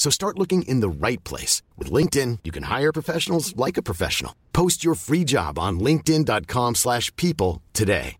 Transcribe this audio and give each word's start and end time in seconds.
So 0.00 0.08
start 0.08 0.38
looking 0.38 0.62
in 0.62 0.80
the 0.80 0.88
right 0.88 1.22
place. 1.24 1.60
With 1.76 1.92
LinkedIn, 1.92 2.38
you 2.42 2.52
can 2.52 2.62
hire 2.64 2.90
professionals 2.90 3.54
like 3.54 3.76
a 3.76 3.82
professional. 3.82 4.32
Post 4.52 4.82
your 4.82 4.94
free 4.94 5.24
job 5.24 5.58
on 5.58 5.78
linkedin.com 5.78 6.76
slash 6.76 7.14
people 7.16 7.60
today. 7.74 8.16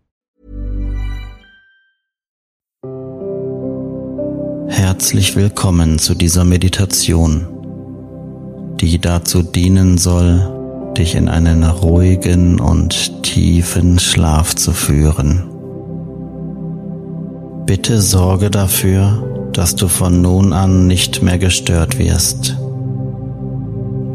Herzlich 4.69 5.35
willkommen 5.35 5.97
zu 5.97 6.13
dieser 6.13 6.45
Meditation, 6.45 7.47
die 8.79 8.99
dazu 8.99 9.41
dienen 9.41 9.97
soll, 9.97 10.93
dich 10.95 11.15
in 11.15 11.27
einen 11.29 11.63
ruhigen 11.63 12.59
und 12.59 13.23
tiefen 13.23 13.97
Schlaf 13.97 14.55
zu 14.55 14.71
führen. 14.71 15.50
Bitte 17.65 18.01
sorge 18.01 18.49
dafür, 18.49 19.49
dass 19.53 19.75
du 19.75 19.87
von 19.87 20.21
nun 20.21 20.53
an 20.53 20.87
nicht 20.87 21.21
mehr 21.21 21.37
gestört 21.37 21.99
wirst. 21.99 22.57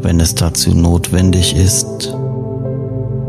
Wenn 0.01 0.19
es 0.19 0.35
dazu 0.35 0.75
notwendig 0.75 1.55
ist, 1.55 2.13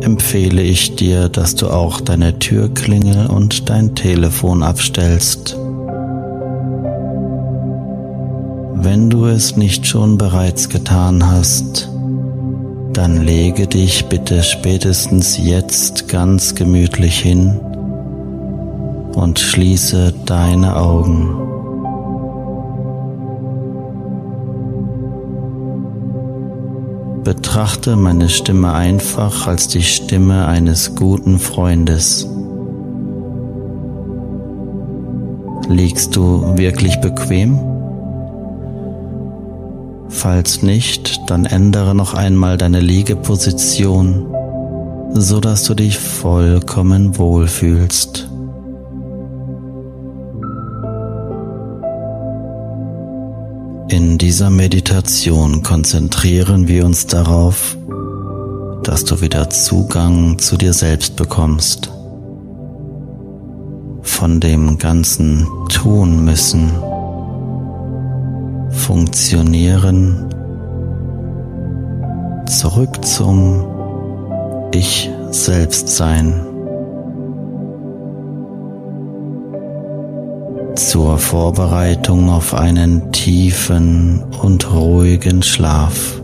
empfehle 0.01 0.63
ich 0.63 0.97
dir, 0.97 1.29
dass 1.29 1.55
du 1.55 1.69
auch 1.69 2.01
deine 2.01 2.39
Türklingel 2.39 3.27
und 3.27 3.69
dein 3.71 3.95
Telefon 3.95 4.63
abstellst. 4.63 5.57
Wenn 8.75 9.11
du 9.11 9.27
es 9.27 9.57
nicht 9.57 9.87
schon 9.87 10.19
bereits 10.19 10.69
getan 10.69 11.31
hast, 11.31 11.89
dann 12.93 13.23
lege 13.23 13.67
dich 13.67 14.07
bitte 14.07 14.43
spätestens 14.43 15.39
jetzt 15.39 16.09
ganz 16.09 16.55
gemütlich 16.55 17.19
hin 17.19 17.61
und 19.19 19.41
schließe 19.41 20.15
deine 20.27 20.77
Augen. 20.77 21.35
Betrachte 27.25 27.97
meine 27.97 28.29
Stimme 28.29 28.73
einfach 28.73 29.49
als 29.49 29.67
die 29.67 29.83
Stimme 29.83 30.47
eines 30.47 30.95
guten 30.95 31.41
Freundes. 31.41 32.29
Liegst 35.69 36.15
du 36.15 36.57
wirklich 36.57 37.01
bequem? 37.01 37.59
Falls 40.09 40.63
nicht, 40.63 41.21
dann 41.27 41.45
ändere 41.45 41.95
noch 41.95 42.15
einmal 42.15 42.57
deine 42.57 42.81
Liegeposition, 42.81 44.33
so 45.13 45.41
dass 45.41 45.65
du 45.65 45.75
dich 45.75 45.99
vollkommen 45.99 47.19
wohlfühlst. 47.19 48.29
In 53.91 54.19
dieser 54.19 54.51
Meditation 54.51 55.63
konzentrieren 55.63 56.69
wir 56.69 56.85
uns 56.85 57.07
darauf, 57.07 57.79
dass 58.83 59.07
du 59.07 59.23
wieder 59.23 59.49
Zugang 59.49 60.39
zu 60.39 60.59
dir 60.59 60.75
selbst 60.75 61.17
bekommst. 61.17 61.91
Von 64.03 64.41
dem 64.41 64.77
ganzen 64.77 65.47
Tun 65.71 66.23
müssen, 66.23 66.71
funktionieren, 68.69 70.29
zurück 72.47 73.03
zum 73.07 73.65
Ich 74.73 75.09
selbst 75.31 75.89
sein. 75.89 76.48
Zur 80.79 81.19
Vorbereitung 81.19 82.31
auf 82.31 82.55
einen 82.55 83.11
tiefen 83.11 84.23
und 84.43 84.73
ruhigen 84.73 85.43
Schlaf 85.43 86.23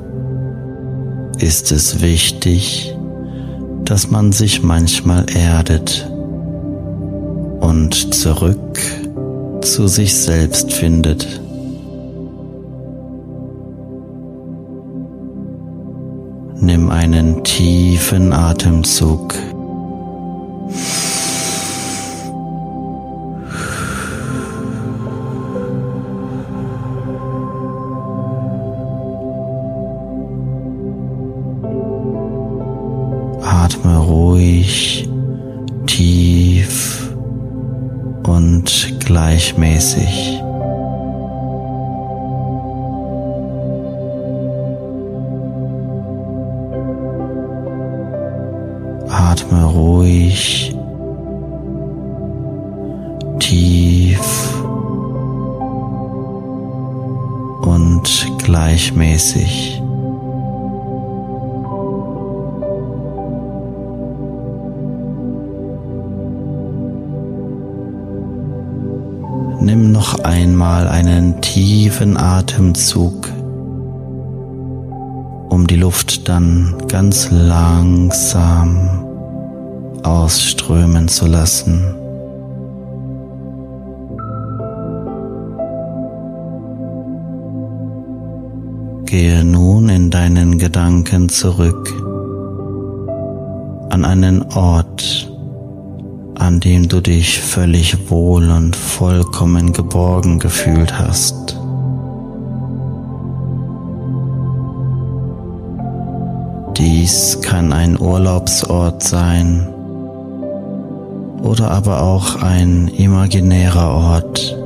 ist 1.38 1.72
es 1.72 2.00
wichtig, 2.00 2.94
dass 3.84 4.10
man 4.10 4.30
sich 4.30 4.62
manchmal 4.62 5.26
erdet 5.34 6.08
und 7.60 8.14
zurück 8.14 8.80
zu 9.60 9.88
sich 9.88 10.14
selbst 10.14 10.72
findet. 10.72 11.40
Nimm 16.60 16.90
einen 16.90 17.42
tiefen 17.42 18.32
Atemzug 18.32 19.34
gleichmäßig. 59.14 59.80
Nimm 69.60 69.92
noch 69.92 70.18
einmal 70.20 70.88
einen 70.88 71.40
tiefen 71.40 72.16
Atemzug, 72.16 73.30
um 75.48 75.66
die 75.66 75.76
Luft 75.76 76.28
dann 76.28 76.74
ganz 76.88 77.30
langsam 77.30 79.04
ausströmen 80.02 81.08
zu 81.08 81.26
lassen. 81.26 82.03
Gehe 89.16 89.44
nun 89.44 89.88
in 89.90 90.10
deinen 90.10 90.58
Gedanken 90.58 91.28
zurück 91.28 91.88
an 93.90 94.04
einen 94.04 94.42
Ort, 94.42 95.32
an 96.34 96.58
dem 96.58 96.88
du 96.88 97.00
dich 97.00 97.38
völlig 97.38 98.10
wohl 98.10 98.50
und 98.50 98.74
vollkommen 98.74 99.72
geborgen 99.72 100.40
gefühlt 100.40 100.98
hast. 100.98 101.56
Dies 106.76 107.38
kann 107.40 107.72
ein 107.72 107.96
Urlaubsort 108.00 109.00
sein 109.04 109.68
oder 111.40 111.70
aber 111.70 112.02
auch 112.02 112.42
ein 112.42 112.88
imaginärer 112.88 113.90
Ort, 113.90 114.58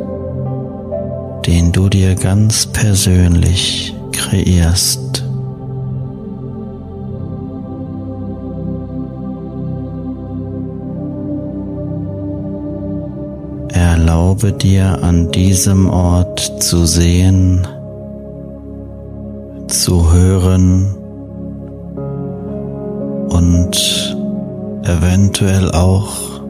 den 1.44 1.70
du 1.70 1.90
dir 1.90 2.14
ganz 2.14 2.64
persönlich 2.64 3.94
kreierst. 4.28 5.24
Erlaube 13.72 14.52
dir 14.52 15.02
an 15.02 15.30
diesem 15.30 15.88
Ort 15.88 16.62
zu 16.62 16.84
sehen, 16.84 17.66
zu 19.68 20.12
hören 20.12 20.94
und 23.30 24.16
eventuell 24.82 25.70
auch 25.72 26.42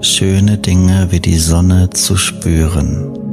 schöne 0.00 0.58
Dinge 0.58 1.08
wie 1.10 1.20
die 1.20 1.38
Sonne 1.38 1.90
zu 1.90 2.16
spüren. 2.16 3.25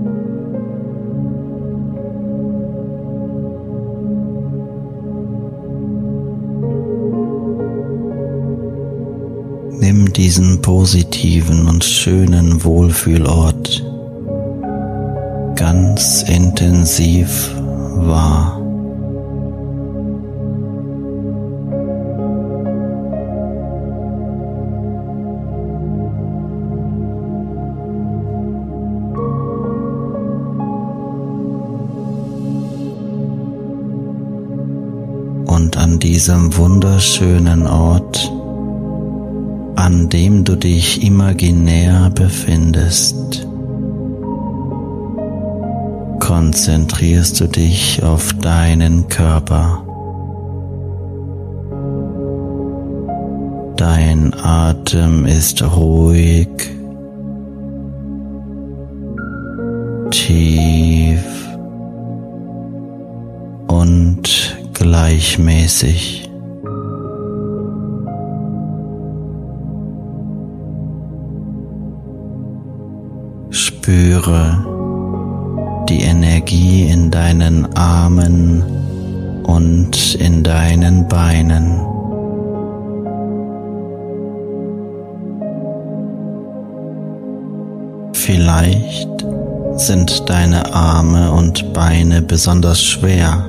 Nimm 9.85 10.13
diesen 10.13 10.61
positiven 10.61 11.67
und 11.67 11.83
schönen 11.83 12.63
Wohlfühlort 12.63 13.83
ganz 15.55 16.23
intensiv 16.23 17.51
wahr. 17.97 18.61
Und 35.45 35.75
an 35.75 35.99
diesem 35.99 36.55
wunderschönen 36.55 37.67
Ort 37.67 38.31
an 39.83 40.07
dem 40.07 40.45
du 40.45 40.55
dich 40.55 41.03
imaginär 41.03 42.09
befindest, 42.15 43.45
konzentrierst 46.21 47.41
du 47.41 47.47
dich 47.47 48.01
auf 48.01 48.31
deinen 48.31 49.09
Körper. 49.09 49.83
Dein 53.75 54.33
Atem 54.41 55.25
ist 55.25 55.61
ruhig, 55.61 56.47
tief 60.11 61.25
und 63.67 64.57
gleichmäßig. 64.73 66.22
Spüre 73.93 75.85
die 75.87 76.01
Energie 76.01 76.89
in 76.89 77.11
deinen 77.11 77.75
Armen 77.75 78.63
und 79.43 80.15
in 80.15 80.41
deinen 80.41 81.07
Beinen. 81.07 81.79
Vielleicht 88.13 89.09
sind 89.75 90.27
deine 90.27 90.73
Arme 90.73 91.31
und 91.31 91.71
Beine 91.73 92.23
besonders 92.23 92.81
schwer. 92.81 93.47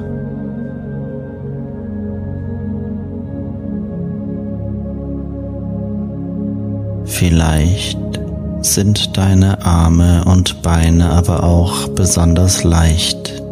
Vielleicht 7.06 8.03
sind 8.64 9.16
deine 9.16 9.64
Arme 9.64 10.25
und 10.25 10.62
Beine 10.62 11.11
aber 11.11 11.44
auch 11.44 11.88
besonders 11.88 12.64
leicht. 12.64 13.43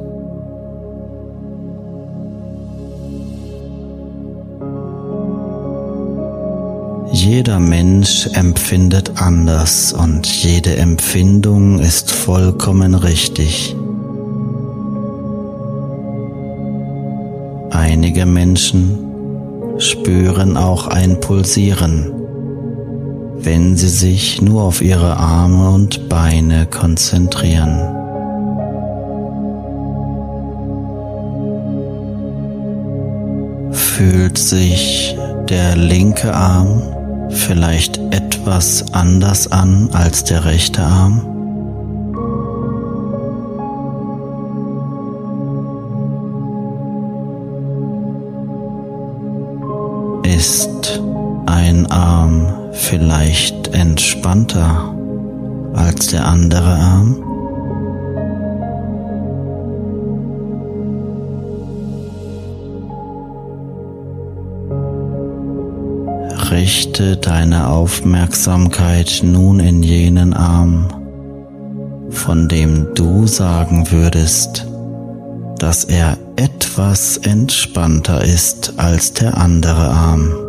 Jeder 7.12 7.60
Mensch 7.60 8.26
empfindet 8.32 9.12
anders 9.20 9.92
und 9.92 10.26
jede 10.26 10.76
Empfindung 10.76 11.78
ist 11.78 12.10
vollkommen 12.10 12.94
richtig. 12.94 13.76
Einige 17.70 18.26
Menschen 18.26 18.98
spüren 19.78 20.56
auch 20.56 20.88
ein 20.88 21.20
Pulsieren 21.20 22.21
wenn 23.44 23.76
Sie 23.76 23.88
sich 23.88 24.40
nur 24.40 24.62
auf 24.62 24.80
Ihre 24.82 25.16
Arme 25.16 25.70
und 25.70 26.08
Beine 26.08 26.66
konzentrieren. 26.66 27.76
Fühlt 33.72 34.38
sich 34.38 35.16
der 35.48 35.76
linke 35.76 36.34
Arm 36.34 36.82
vielleicht 37.30 37.98
etwas 38.12 38.92
anders 38.92 39.50
an 39.50 39.90
als 39.92 40.24
der 40.24 40.44
rechte 40.44 40.82
Arm? 40.82 41.28
Ist 50.24 51.02
ein 51.46 51.90
Arm 51.90 52.61
vielleicht 52.82 53.68
entspannter 53.68 54.94
als 55.74 56.08
der 56.08 56.26
andere 56.26 56.74
Arm? 56.74 57.16
Richte 66.50 67.16
deine 67.16 67.68
Aufmerksamkeit 67.68 69.20
nun 69.22 69.60
in 69.60 69.82
jenen 69.82 70.34
Arm, 70.34 70.88
von 72.10 72.48
dem 72.48 72.88
du 72.94 73.26
sagen 73.26 73.90
würdest, 73.90 74.66
dass 75.58 75.84
er 75.84 76.18
etwas 76.36 77.16
entspannter 77.16 78.22
ist 78.22 78.74
als 78.76 79.14
der 79.14 79.38
andere 79.38 79.88
Arm. 79.88 80.41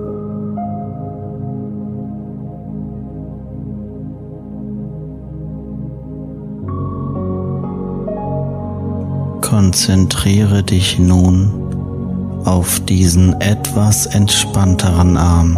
Konzentriere 9.54 10.64
dich 10.64 10.98
nun 10.98 12.42
auf 12.44 12.80
diesen 12.80 13.40
etwas 13.40 14.08
entspannteren 14.08 15.16
Arm 15.16 15.58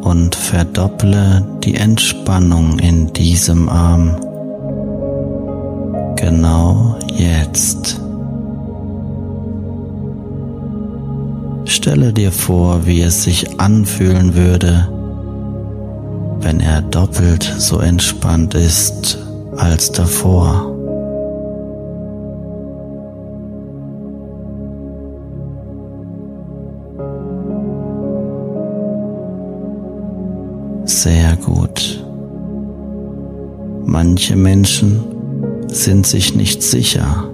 und 0.00 0.34
verdopple 0.36 1.46
die 1.62 1.74
Entspannung 1.74 2.78
in 2.78 3.12
diesem 3.12 3.68
Arm. 3.68 4.16
Genau 6.16 6.96
jetzt. 7.14 8.00
Stelle 11.66 12.14
dir 12.14 12.32
vor, 12.32 12.86
wie 12.86 13.02
es 13.02 13.24
sich 13.24 13.60
anfühlen 13.60 14.34
würde, 14.34 14.88
wenn 16.40 16.60
er 16.60 16.80
doppelt 16.80 17.54
so 17.58 17.80
entspannt 17.80 18.54
ist 18.54 19.18
als 19.58 19.92
davor. 19.92 20.69
Sehr 31.02 31.34
gut. 31.36 32.04
Manche 33.86 34.36
Menschen 34.36 35.00
sind 35.68 36.06
sich 36.06 36.34
nicht 36.34 36.62
sicher, 36.62 37.24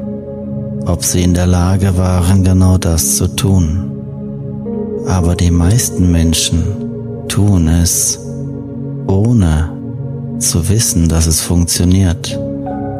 ob 0.86 1.02
sie 1.02 1.24
in 1.24 1.34
der 1.34 1.48
Lage 1.48 1.98
waren, 1.98 2.44
genau 2.44 2.78
das 2.78 3.16
zu 3.16 3.26
tun. 3.26 3.90
Aber 5.08 5.34
die 5.34 5.50
meisten 5.50 6.12
Menschen 6.12 6.62
tun 7.26 7.66
es, 7.66 8.20
ohne 9.08 9.72
zu 10.38 10.68
wissen, 10.68 11.08
dass 11.08 11.26
es 11.26 11.40
funktioniert 11.40 12.38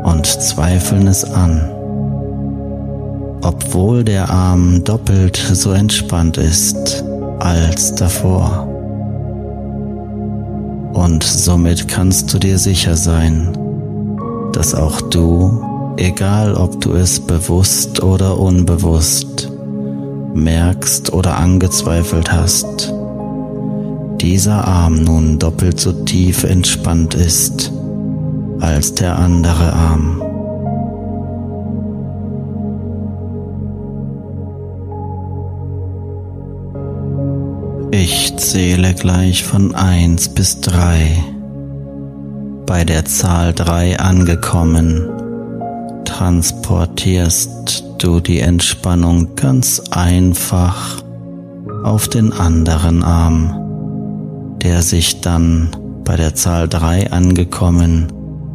und 0.03 0.27
zweifeln 0.27 1.07
es 1.07 1.23
an. 1.23 1.61
Obwohl 3.41 4.03
der 4.03 4.31
Arm 4.31 4.83
doppelt 4.83 5.37
so 5.37 5.71
entspannt 5.71 6.39
ist 6.39 7.05
als 7.39 7.95
davor. 7.95 8.66
Und 10.97 11.23
somit 11.25 11.89
kannst 11.89 12.33
du 12.33 12.39
dir 12.39 12.59
sicher 12.59 12.97
sein, 12.97 13.53
dass 14.53 14.75
auch 14.75 15.03
du, 15.03 15.95
egal 15.99 16.55
ob 16.55 16.81
du 16.81 16.95
es 16.95 17.21
bewusst 17.21 18.03
oder 18.03 18.39
unbewusst, 18.39 19.51
merkst 20.33 21.13
oder 21.13 21.37
angezweifelt 21.37 22.33
hast, 22.33 22.95
dieser 24.23 24.67
Arm 24.67 25.05
nun 25.05 25.39
doppelt 25.39 25.79
so 25.79 25.93
tief 25.93 26.45
entspannt 26.45 27.15
ist 27.15 27.71
als 28.61 28.95
der 28.95 29.19
andere 29.19 29.75
Arm. 29.75 30.26
Ich 37.99 38.37
zähle 38.37 38.93
gleich 38.93 39.43
von 39.43 39.75
eins 39.75 40.29
bis 40.29 40.61
drei. 40.61 41.17
Bei 42.67 42.85
der 42.85 43.07
Zahl 43.07 43.55
drei 43.55 43.99
angekommen, 43.99 45.09
transportierst 46.05 47.85
du 47.97 48.21
die 48.21 48.41
Entspannung 48.41 49.35
ganz 49.35 49.81
einfach 49.93 51.03
auf 51.85 52.09
den 52.09 52.35
anderen 52.35 53.03
Arm, 53.03 54.59
der 54.63 54.83
sich 54.83 55.23
dann 55.23 55.71
bei 56.05 56.17
der 56.17 56.35
Zahl 56.35 56.69
drei 56.69 57.11
angekommen 57.11 58.13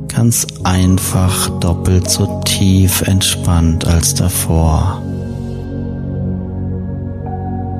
ganz 0.07 0.45
einfach 0.63 1.50
doppelt 1.60 2.12
so 2.12 2.41
tief 2.45 3.01
entspannt 3.01 3.88
als 3.88 4.13
davor. 4.13 5.01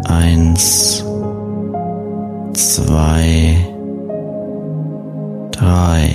Eins, 0.06 1.06
zwei, 2.54 3.56
drei. 5.52 6.10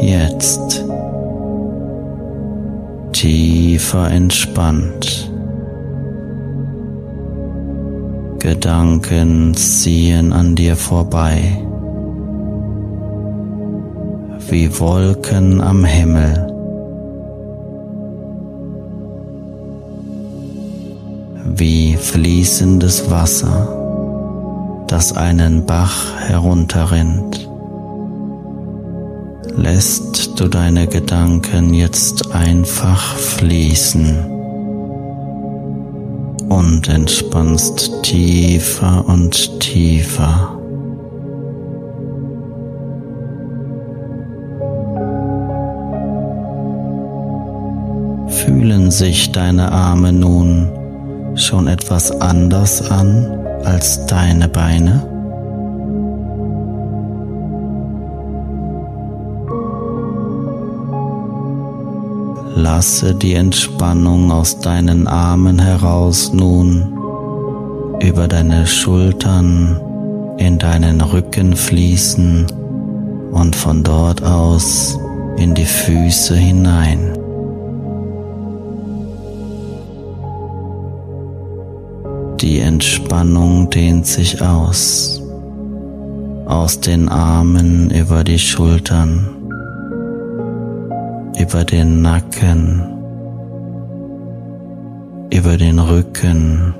Jetzt 0.00 0.84
tiefer 3.12 4.10
entspannt. 4.10 5.30
Gedanken 8.38 9.54
ziehen 9.54 10.32
an 10.32 10.54
dir 10.54 10.76
vorbei, 10.76 11.58
wie 14.50 14.78
Wolken 14.78 15.60
am 15.60 15.84
Himmel. 15.84 16.46
Wie 21.58 21.96
fließendes 21.96 23.10
Wasser 23.10 23.85
das 24.86 25.12
einen 25.12 25.66
Bach 25.66 26.14
herunterrinnt. 26.18 27.48
Lässt 29.56 30.38
du 30.38 30.48
deine 30.48 30.86
Gedanken 30.86 31.74
jetzt 31.74 32.34
einfach 32.34 33.16
fließen 33.16 34.36
und 36.48 36.88
entspannst 36.88 38.02
tiefer 38.02 39.04
und 39.08 39.60
tiefer. 39.60 40.52
Fühlen 48.28 48.90
sich 48.90 49.32
deine 49.32 49.72
Arme 49.72 50.12
nun 50.12 50.68
schon 51.34 51.66
etwas 51.66 52.10
anders 52.20 52.90
an 52.90 53.45
als 53.66 54.06
deine 54.06 54.48
Beine. 54.48 55.02
Lasse 62.54 63.14
die 63.14 63.34
Entspannung 63.34 64.30
aus 64.30 64.60
deinen 64.60 65.08
Armen 65.08 65.58
heraus 65.58 66.32
nun 66.32 66.96
über 68.00 68.28
deine 68.28 68.66
Schultern 68.66 69.80
in 70.38 70.58
deinen 70.58 71.00
Rücken 71.00 71.56
fließen 71.56 72.46
und 73.32 73.56
von 73.56 73.82
dort 73.82 74.22
aus 74.22 74.98
in 75.36 75.54
die 75.54 75.64
Füße 75.64 76.36
hinein. 76.36 77.25
Die 82.40 82.58
Entspannung 82.58 83.70
dehnt 83.70 84.06
sich 84.06 84.42
aus, 84.42 85.22
aus 86.44 86.78
den 86.80 87.08
Armen 87.08 87.90
über 87.90 88.24
die 88.24 88.38
Schultern, 88.38 89.26
über 91.40 91.64
den 91.64 92.02
Nacken, 92.02 92.82
über 95.32 95.56
den 95.56 95.78
Rücken, 95.78 96.74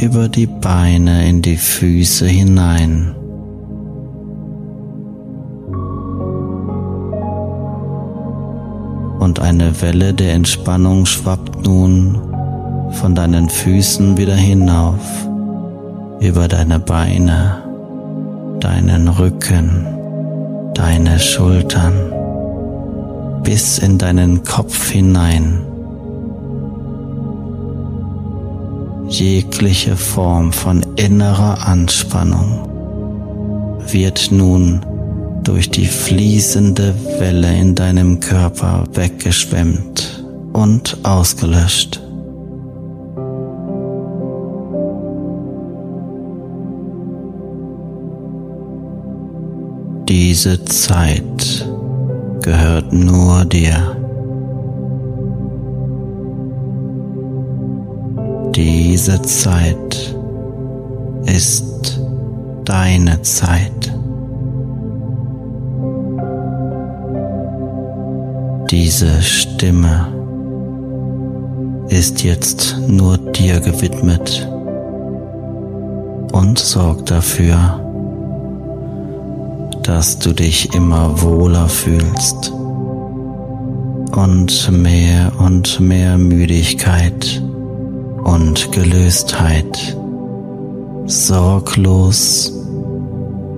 über 0.00 0.28
die 0.28 0.46
Beine 0.46 1.28
in 1.28 1.42
die 1.42 1.56
Füße 1.56 2.26
hinein. 2.28 3.12
Und 9.18 9.40
eine 9.40 9.82
Welle 9.82 10.14
der 10.14 10.34
Entspannung 10.34 11.06
schwappt 11.06 11.66
nun 11.66 12.37
von 12.92 13.14
deinen 13.14 13.48
Füßen 13.48 14.16
wieder 14.16 14.34
hinauf, 14.34 15.28
über 16.20 16.48
deine 16.48 16.78
Beine, 16.78 17.62
deinen 18.60 19.08
Rücken, 19.08 19.86
deine 20.74 21.18
Schultern, 21.18 22.12
bis 23.42 23.78
in 23.78 23.98
deinen 23.98 24.44
Kopf 24.44 24.90
hinein. 24.90 25.60
Jegliche 29.08 29.96
Form 29.96 30.52
von 30.52 30.84
innerer 30.96 31.66
Anspannung 31.66 32.68
wird 33.86 34.30
nun 34.30 34.80
durch 35.44 35.70
die 35.70 35.86
fließende 35.86 36.94
Welle 37.18 37.56
in 37.56 37.74
deinem 37.74 38.20
Körper 38.20 38.84
weggeschwemmt 38.92 40.24
und 40.52 40.98
ausgelöscht. 41.04 42.02
Diese 50.20 50.64
Zeit 50.64 51.64
gehört 52.42 52.92
nur 52.92 53.44
dir. 53.44 53.96
Diese 58.52 59.22
Zeit 59.22 60.16
ist 61.24 62.00
deine 62.64 63.22
Zeit. 63.22 63.92
Diese 68.72 69.22
Stimme 69.22 70.08
ist 71.90 72.24
jetzt 72.24 72.76
nur 72.88 73.18
dir 73.18 73.60
gewidmet 73.60 74.48
und 76.32 76.58
sorgt 76.58 77.08
dafür, 77.12 77.87
dass 79.88 80.18
du 80.18 80.34
dich 80.34 80.74
immer 80.74 81.22
wohler 81.22 81.66
fühlst 81.66 82.52
und 84.14 84.70
mehr 84.70 85.32
und 85.38 85.80
mehr 85.80 86.18
Müdigkeit 86.18 87.42
und 88.22 88.70
Gelöstheit 88.70 89.96
sorglos 91.06 92.52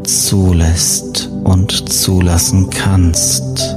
zulässt 0.04 1.28
und 1.42 1.90
zulassen 1.90 2.70
kannst. 2.70 3.76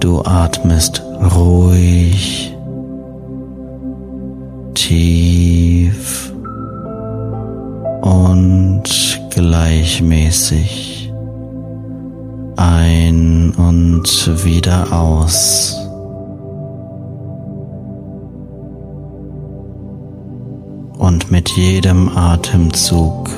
Du 0.00 0.22
atmest 0.24 1.02
ruhig, 1.36 2.56
tief 4.74 6.32
und 8.02 8.82
gleichmäßig 9.30 11.12
ein 12.56 13.52
und 13.56 14.44
wieder 14.44 14.92
aus. 14.92 15.76
Und 20.98 21.30
mit 21.30 21.48
jedem 21.50 22.08
Atemzug 22.16 23.30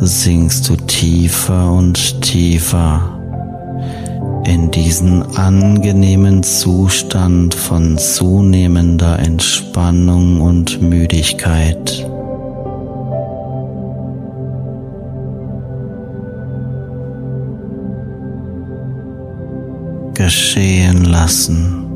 sinkst 0.00 0.68
du 0.68 0.76
tiefer 0.76 1.72
und 1.72 2.20
tiefer 2.22 3.18
in 4.44 4.70
diesen 4.70 5.22
angenehmen 5.36 6.42
Zustand 6.42 7.54
von 7.54 7.98
zunehmender 7.98 9.18
Entspannung 9.18 9.57
und 9.88 10.82
Müdigkeit. 10.82 12.06
Geschehen 20.12 21.04
lassen, 21.04 21.86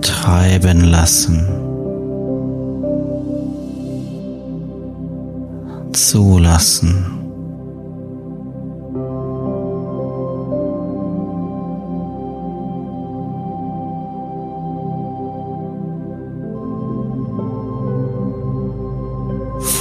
treiben 0.00 0.80
lassen, 0.80 1.46
zulassen. 5.92 7.15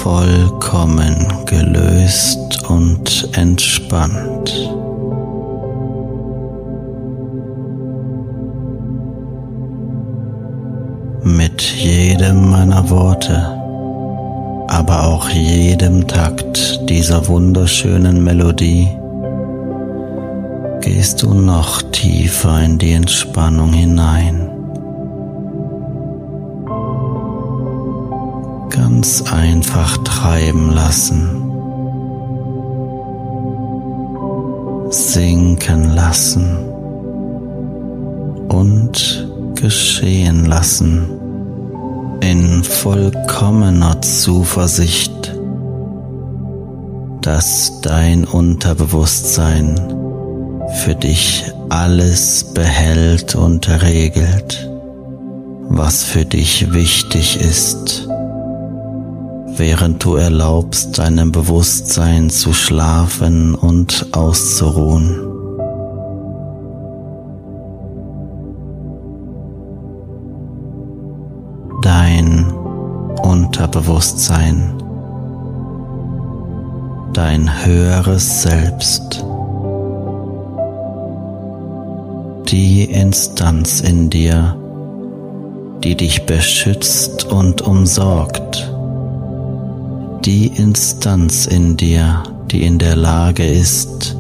Vollkommen 0.05 1.15
gelöst 1.47 2.69
und 2.69 3.27
entspannt. 3.35 4.69
Mit 11.23 11.59
jedem 11.63 12.51
meiner 12.51 12.87
Worte, 12.91 13.35
aber 14.67 15.07
auch 15.07 15.27
jedem 15.29 16.07
Takt 16.07 16.87
dieser 16.87 17.27
wunderschönen 17.27 18.23
Melodie 18.23 18.87
gehst 20.81 21.23
du 21.23 21.33
noch 21.33 21.81
tiefer 21.81 22.61
in 22.61 22.77
die 22.77 22.91
Entspannung 22.91 23.73
hinein. 23.73 24.44
Ganz 28.75 29.21
einfach 29.31 29.97
treiben 29.99 30.71
lassen, 30.71 31.51
sinken 34.91 35.95
lassen. 35.95 36.57
Und 38.49 39.27
geschehen 39.55 40.45
lassen. 40.45 41.09
In 42.21 42.63
vollkommener 42.63 44.01
Zuversicht, 44.01 45.35
dass 47.21 47.81
dein 47.81 48.25
Unterbewusstsein 48.25 49.75
für 50.83 50.95
dich 50.95 51.45
alles 51.69 52.53
behält 52.53 53.35
und 53.35 53.67
regelt, 53.81 54.69
was 55.69 56.03
für 56.03 56.25
dich 56.25 56.73
wichtig 56.73 57.39
ist 57.41 58.07
während 59.57 60.03
du 60.03 60.15
erlaubst, 60.15 60.97
deinem 60.97 61.31
Bewusstsein 61.31 62.29
zu 62.29 62.53
schlafen 62.53 63.55
und 63.55 64.07
auszuruhen. 64.11 65.21
Dein 71.81 72.51
Unterbewusstsein, 73.21 74.73
dein 77.13 77.65
höheres 77.65 78.41
Selbst, 78.43 79.23
die 82.47 82.85
Instanz 82.85 83.81
in 83.81 84.09
dir, 84.09 84.55
die 85.83 85.95
dich 85.95 86.25
beschützt 86.25 87.25
und 87.25 87.61
umsorgt 87.61 88.74
die 90.25 90.47
Instanz 90.47 91.45
in 91.45 91.77
dir, 91.77 92.23
die 92.49 92.63
in 92.63 92.79
der 92.79 92.95
Lage 92.95 93.45
ist, 93.45 94.15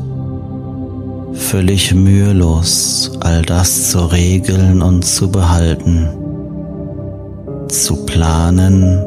völlig 1.33 1.95
mühelos 1.95 3.11
all 3.21 3.41
das 3.41 3.89
zu 3.89 4.05
regeln 4.11 4.83
und 4.83 5.03
zu 5.03 5.31
behalten, 5.31 6.07
zu 7.69 8.05
planen, 8.05 9.03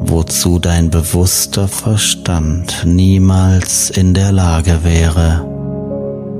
wozu 0.00 0.60
dein 0.60 0.88
bewusster 0.88 1.66
Verstand 1.66 2.84
niemals 2.84 3.90
in 3.90 4.14
der 4.14 4.30
Lage 4.30 4.84
wäre, 4.84 5.44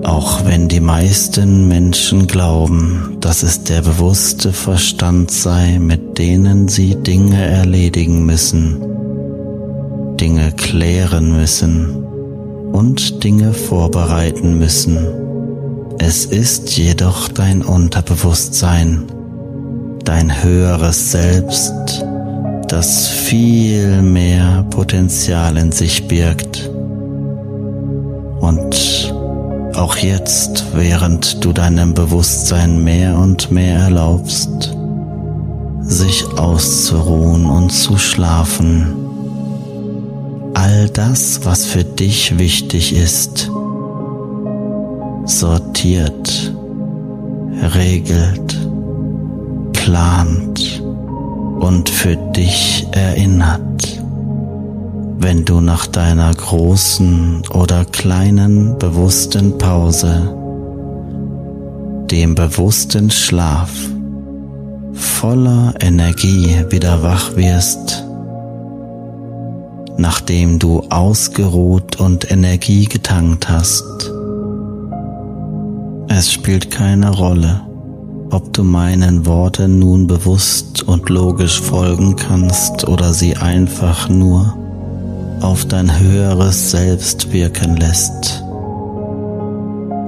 auch 0.05 0.44
wenn 0.44 0.68
die 0.68 0.81
meisten 0.81 1.66
Menschen 1.66 2.29
glauben, 2.29 3.16
dass 3.21 3.42
es 3.42 3.64
der 3.64 3.83
bewusste 3.83 4.53
Verstand 4.53 5.33
sei, 5.33 5.81
mit 5.81 6.16
denen 6.18 6.68
sie 6.68 6.94
Dinge 6.94 7.44
erledigen 7.44 8.25
müssen, 8.25 8.88
Dinge 10.20 10.52
klären 10.52 11.33
müssen 11.37 12.04
und 12.72 13.22
Dinge 13.22 13.52
vorbereiten 13.52 14.59
müssen. 14.59 14.98
Es 15.98 16.24
ist 16.24 16.76
jedoch 16.76 17.28
dein 17.28 17.62
Unterbewusstsein, 17.62 19.04
dein 20.04 20.42
höheres 20.42 21.12
Selbst, 21.12 22.04
das 22.66 23.07
viel 23.07 24.02
mehr 24.02 24.64
Potenzial 24.70 25.57
in 25.57 25.70
sich 25.70 26.09
birgt. 26.09 26.68
Und 28.40 29.14
auch 29.76 29.96
jetzt, 29.96 30.66
während 30.74 31.44
du 31.44 31.52
deinem 31.52 31.94
Bewusstsein 31.94 32.83
mehr 32.83 33.16
und 33.16 33.52
mehr 33.52 33.78
erlaubst, 33.78 34.74
sich 35.81 36.24
auszuruhen 36.37 37.46
und 37.46 37.70
zu 37.70 37.96
schlafen, 37.96 39.08
all 40.59 40.88
das, 40.88 41.44
was 41.44 41.66
für 41.66 41.85
dich 41.85 42.37
wichtig 42.37 42.92
ist, 42.92 43.49
sortiert, 45.25 46.53
regelt, 47.77 48.59
plant 49.73 50.83
und 51.61 51.88
für 51.88 52.16
dich 52.16 52.87
erinnert, 52.90 54.01
wenn 55.18 55.44
du 55.44 55.61
nach 55.61 55.87
deiner 55.87 56.35
großen 56.35 57.42
oder 57.55 57.85
kleinen 57.85 58.79
bewussten 58.79 59.59
Pause, 59.59 60.35
dem 62.11 62.35
bewussten 62.35 63.12
Schlaf, 63.12 63.71
voller 64.92 65.75
Energie 65.81 66.64
wieder 66.71 67.03
wach 67.05 67.37
wirst, 67.37 68.08
nachdem 69.98 70.61
du 70.61 70.84
ausgeruht 70.88 71.96
und 71.96 72.30
Energie 72.30 72.87
getankt 72.87 73.48
hast. 73.48 74.12
Es 76.08 76.32
spielt 76.32 76.70
keine 76.70 77.11
Rolle, 77.11 77.62
ob 78.30 78.52
du 78.52 78.62
meinen 78.62 79.26
Worten 79.26 79.80
nun 79.80 80.06
bewusst 80.06 80.84
und 80.84 81.08
logisch 81.08 81.61
folgen 81.61 82.14
kannst 82.14 82.87
oder 82.87 83.12
sie 83.12 83.37
einfach 83.37 84.08
nur 84.08 84.56
auf 85.40 85.64
dein 85.64 85.98
höheres 85.98 86.70
Selbst 86.70 87.32
wirken 87.32 87.76
lässt. 87.76 88.44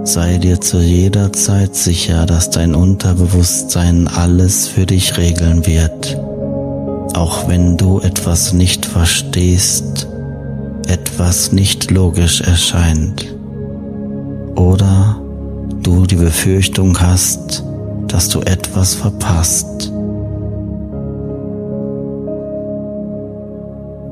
Sei 0.04 0.38
dir 0.38 0.60
zu 0.60 0.80
jeder 0.80 1.32
Zeit 1.32 1.74
sicher, 1.74 2.26
dass 2.26 2.50
dein 2.50 2.74
Unterbewusstsein 2.74 4.08
alles 4.08 4.68
für 4.68 4.86
dich 4.86 5.18
regeln 5.18 5.66
wird 5.66 6.16
auch 7.14 7.48
wenn 7.48 7.76
du 7.76 8.00
etwas 8.00 8.52
nicht 8.52 8.86
verstehst, 8.86 10.08
etwas 10.88 11.52
nicht 11.52 11.90
logisch 11.90 12.40
erscheint. 12.40 13.34
Oder 14.56 15.20
du 15.82 16.06
die 16.06 16.16
Befürchtung 16.16 16.98
hast, 17.00 17.64
dass 18.08 18.28
du 18.28 18.40
etwas 18.40 18.94
verpasst. 18.94 19.92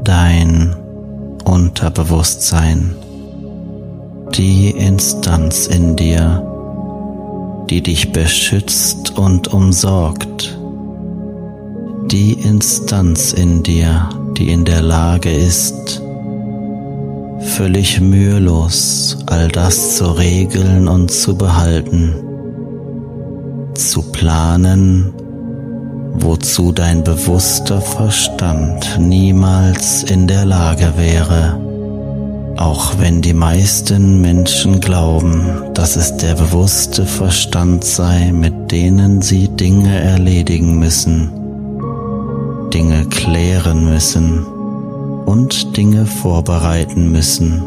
Dein 0.04 0.76
Unterbewusstsein, 1.44 2.94
die 4.34 4.70
Instanz 4.70 5.66
in 5.66 5.96
dir, 5.96 6.42
die 7.68 7.82
dich 7.82 8.12
beschützt 8.12 9.18
und 9.18 9.48
umsorgt, 9.52 10.57
die 12.10 12.32
Instanz 12.32 13.34
in 13.34 13.62
dir, 13.62 14.08
die 14.38 14.50
in 14.50 14.64
der 14.64 14.80
Lage 14.80 15.30
ist, 15.30 16.00
völlig 17.40 18.00
mühelos 18.00 19.18
all 19.26 19.48
das 19.48 19.96
zu 19.96 20.06
regeln 20.06 20.88
und 20.88 21.10
zu 21.10 21.36
behalten, 21.36 22.14
zu 23.74 24.02
planen, 24.10 25.12
wozu 26.14 26.72
dein 26.72 27.04
bewusster 27.04 27.82
Verstand 27.82 28.98
niemals 28.98 30.02
in 30.02 30.26
der 30.26 30.46
Lage 30.46 30.94
wäre. 30.96 31.60
Auch 32.56 32.98
wenn 32.98 33.20
die 33.20 33.34
meisten 33.34 34.20
Menschen 34.22 34.80
glauben, 34.80 35.44
dass 35.74 35.94
es 35.96 36.16
der 36.16 36.34
bewusste 36.34 37.04
Verstand 37.04 37.84
sei, 37.84 38.32
mit 38.32 38.72
denen 38.72 39.20
sie 39.20 39.48
Dinge 39.48 40.00
erledigen 40.00 40.78
müssen, 40.78 41.37
Dinge 42.72 43.06
klären 43.06 43.84
müssen 43.84 44.44
und 44.44 45.76
Dinge 45.76 46.06
vorbereiten 46.06 47.10
müssen. 47.10 47.62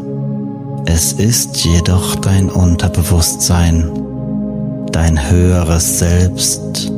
Es 0.86 1.12
ist 1.12 1.64
jedoch 1.64 2.16
dein 2.16 2.50
Unterbewusstsein, 2.50 3.90
dein 4.90 5.30
höheres 5.30 5.98
Selbst, 5.98 6.92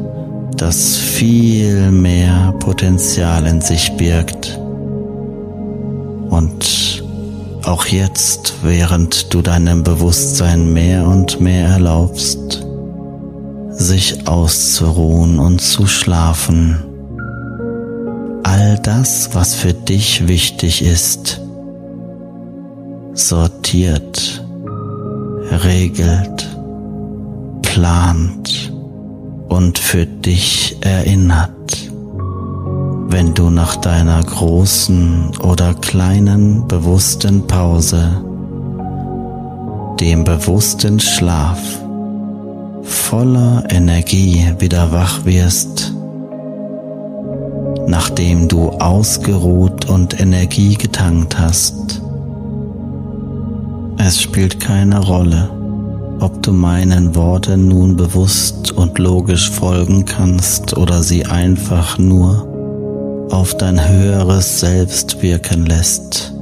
das 0.57 0.97
viel 0.97 1.91
mehr 1.91 2.55
Potenzial 2.61 3.47
in 3.47 3.61
sich 3.61 3.93
birgt. 3.97 4.59
Und 6.31 7.03
auch 7.65 7.87
jetzt, 7.87 8.55
während 8.63 9.33
du 9.33 9.43
deinem 9.43 9.83
Bewusstsein 9.83 10.73
mehr 10.73 11.07
und 11.07 11.41
mehr 11.41 11.69
erlaubst, 11.69 12.65
sich 13.71 14.27
auszuruhen 14.27 15.39
und 15.39 15.61
zu 15.61 15.87
schlafen, 15.87 16.94
all 18.45 18.79
das, 18.79 19.35
was 19.35 19.55
für 19.55 19.73
dich 19.73 20.29
wichtig 20.29 20.83
ist, 20.83 21.41
sortiert, 23.15 24.45
regelt, 25.51 26.49
plant 27.63 28.73
und 29.49 29.79
für 29.79 30.07
dich 30.07 30.77
erinnert. 30.81 31.51
Wenn 33.09 33.35
du 33.35 33.51
nach 33.51 33.77
deiner 33.77 34.23
großen 34.23 35.37
oder 35.39 35.75
kleinen 35.75 36.67
bewussten 36.69 37.47
Pause, 37.47 38.23
dem 40.01 40.25
bewussten 40.25 41.01
Schlaf, 41.01 41.61
voller 42.83 43.65
Energie 43.71 44.53
wieder 44.59 44.93
wach 44.93 45.25
wirst, 45.25 45.94
nachdem 47.87 48.49
du 48.49 48.71
ausgeruht 48.71 49.89
und 49.89 50.19
Energie 50.21 50.75
getankt 50.75 51.39
hast. 51.39 52.01
Es 53.99 54.21
spielt 54.21 54.61
keine 54.61 54.99
Rolle, 54.99 55.51
ob 56.21 56.43
du 56.43 56.53
meinen 56.53 57.15
Worten 57.15 57.69
nun 57.69 57.97
bewusst 57.97 58.73
und 58.73 58.99
logisch 58.99 59.51
folgen 59.51 60.05
kannst 60.05 60.77
oder 60.77 61.03
sie 61.03 61.27
einfach 61.27 61.99
nur 61.99 63.29
auf 63.31 63.57
dein 63.57 63.89
höheres 63.89 64.61
Selbst 64.61 65.23
wirken 65.23 65.67
lässt. 65.67 66.33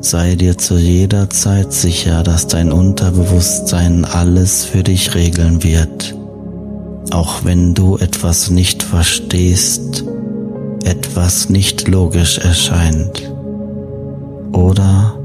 Sei 0.00 0.34
dir 0.34 0.58
zu 0.58 0.76
jeder 0.76 1.30
Zeit 1.30 1.72
sicher, 1.72 2.22
dass 2.22 2.46
dein 2.46 2.70
Unterbewusstsein 2.72 4.04
alles 4.04 4.64
für 4.64 4.82
dich 4.82 5.14
regeln 5.14 5.62
wird 5.62 6.14
auch 7.10 7.44
wenn 7.44 7.74
du 7.74 7.96
etwas 7.96 8.50
nicht 8.50 8.82
verstehst, 8.82 10.04
etwas 10.84 11.48
nicht 11.48 11.88
logisch 11.88 12.38
erscheint 12.38 13.32
oder 14.52 15.18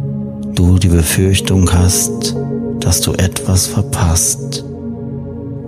du 0.55 0.77
die 0.77 0.87
Befürchtung 0.87 1.71
hast, 1.71 2.35
dass 2.79 3.01
du 3.01 3.13
etwas 3.13 3.67
verpasst, 3.67 4.63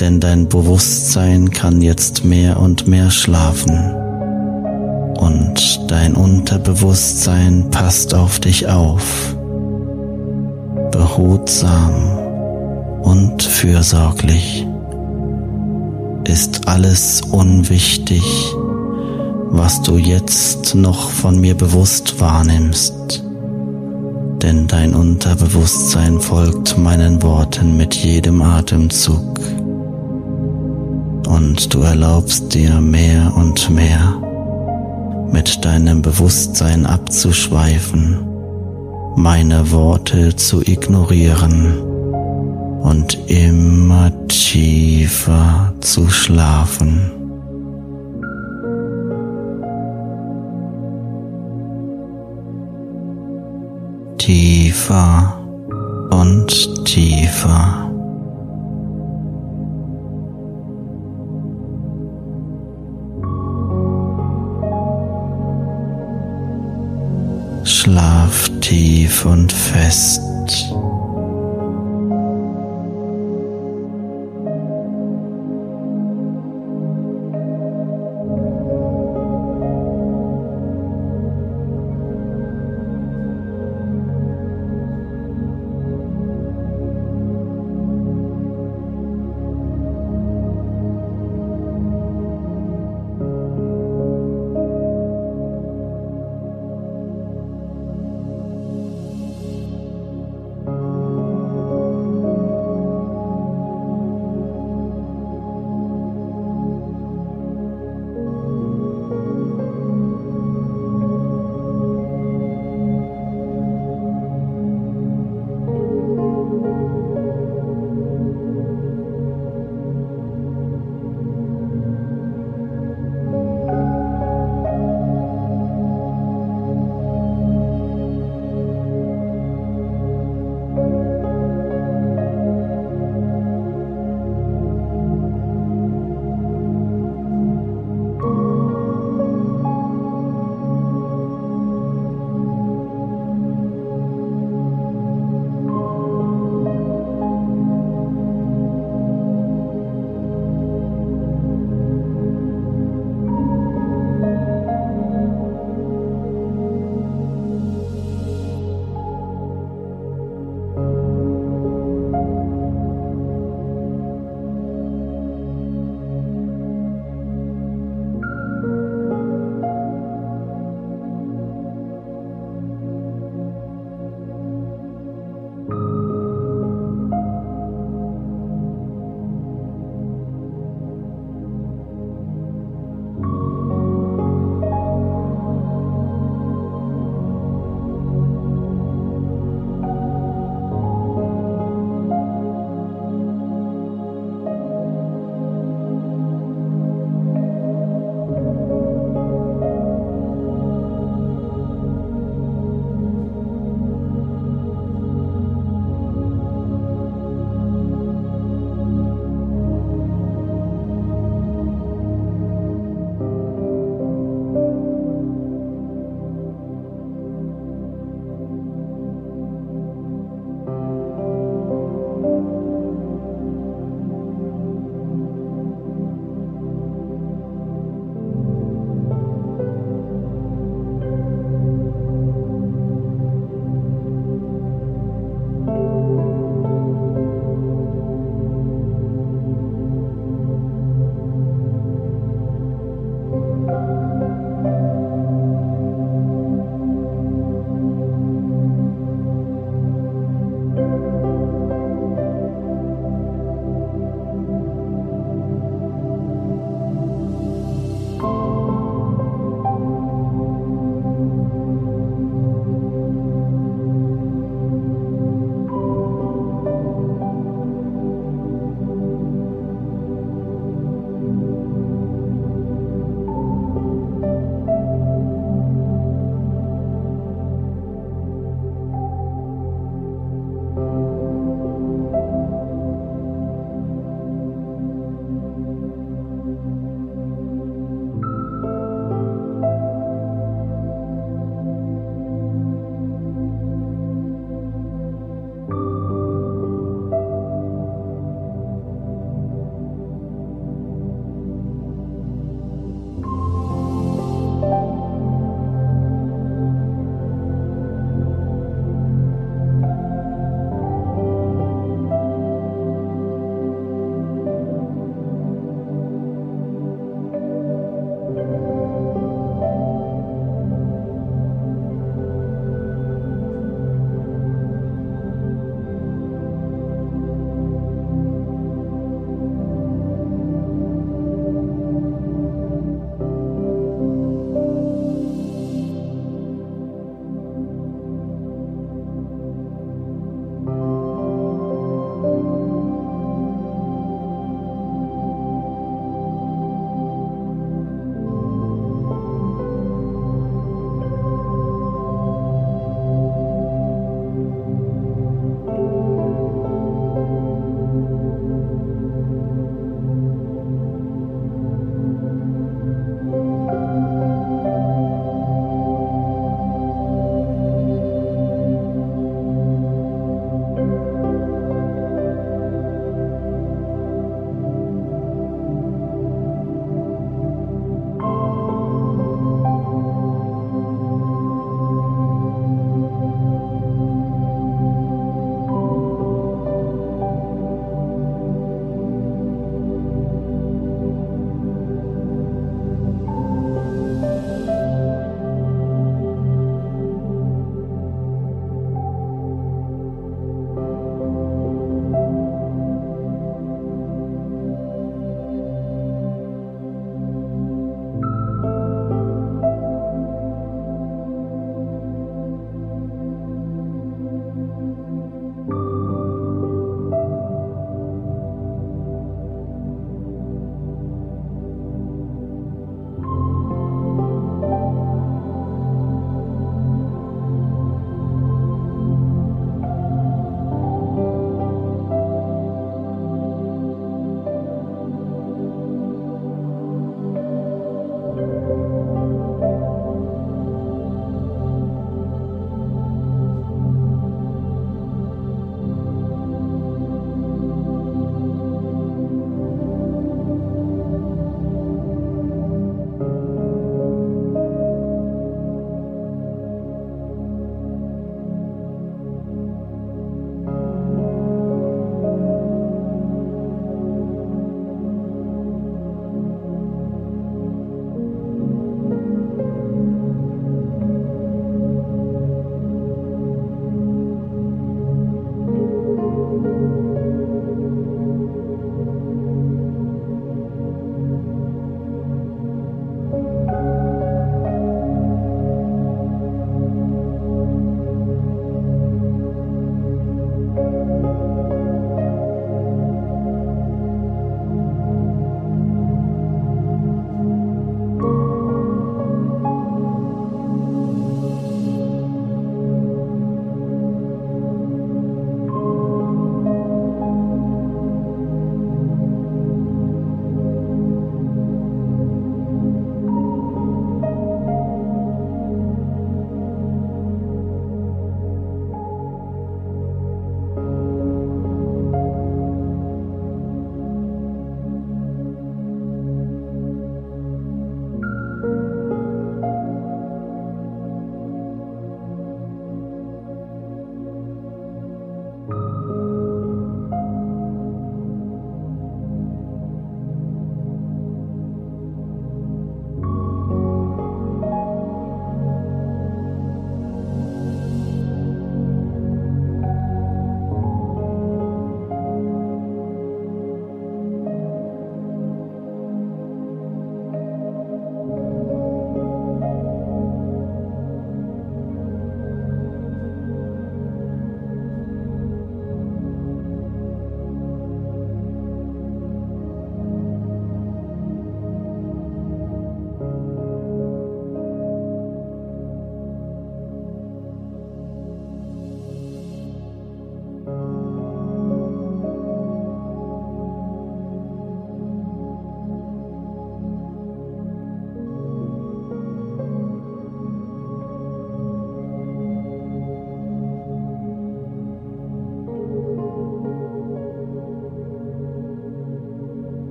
denn 0.00 0.20
dein 0.20 0.48
Bewusstsein 0.48 1.50
kann 1.50 1.82
jetzt 1.82 2.24
mehr 2.24 2.60
und 2.60 2.86
mehr 2.86 3.10
schlafen 3.10 3.94
und 5.18 5.90
dein 5.90 6.14
Unterbewusstsein 6.14 7.70
passt 7.70 8.14
auf 8.14 8.38
dich 8.40 8.68
auf, 8.68 9.34
behutsam 10.92 11.92
und 13.02 13.42
fürsorglich 13.42 14.66
ist 16.28 16.68
alles 16.68 17.22
unwichtig, 17.22 18.22
was 19.50 19.80
du 19.82 19.96
jetzt 19.96 20.74
noch 20.74 21.10
von 21.10 21.40
mir 21.40 21.54
bewusst 21.54 22.20
wahrnimmst, 22.20 23.24
denn 24.42 24.66
dein 24.66 24.94
Unterbewusstsein 24.94 26.20
folgt 26.20 26.76
meinen 26.76 27.22
Worten 27.22 27.76
mit 27.76 27.94
jedem 27.94 28.42
Atemzug. 28.42 29.40
Und 31.26 31.72
du 31.72 31.80
erlaubst 31.80 32.52
dir 32.54 32.80
mehr 32.80 33.32
und 33.34 33.70
mehr 33.70 34.20
mit 35.32 35.64
deinem 35.64 36.02
Bewusstsein 36.02 36.84
abzuschweifen, 36.84 38.18
meine 39.16 39.70
Worte 39.70 40.36
zu 40.36 40.60
ignorieren 40.62 41.78
und 42.82 43.18
tiefer 45.08 45.72
zu 45.80 46.06
schlafen. 46.10 47.10
Tiefer 54.18 55.40
und 56.10 56.84
tiefer. 56.84 57.90
Schlaf 67.64 68.50
tief 68.60 69.24
und 69.24 69.50
fest. 69.50 70.20